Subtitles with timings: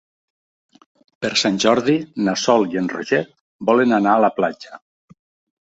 [1.25, 1.95] Per Sant Jordi
[2.29, 3.23] na Sol i en Roger
[3.71, 4.83] volen anar a la platja.